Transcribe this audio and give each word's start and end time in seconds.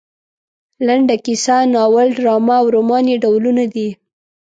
لنډه 0.87 1.15
کیسه 1.25 1.57
ناول 1.73 2.07
ډرامه 2.17 2.55
او 2.61 2.65
رومان 2.75 3.03
یې 3.11 3.17
ډولونه 3.23 3.63
دي. 3.73 3.89